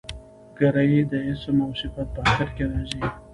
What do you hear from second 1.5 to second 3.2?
او صفت په آخر کښي راځي.